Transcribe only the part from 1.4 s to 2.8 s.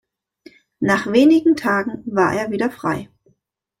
Tagen war er wieder